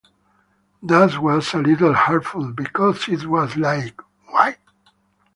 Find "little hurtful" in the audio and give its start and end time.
1.59-2.53